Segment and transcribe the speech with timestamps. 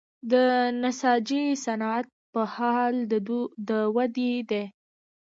[0.31, 0.33] د
[0.81, 2.93] نساجي صنعت په حال
[3.69, 4.63] د ودې دی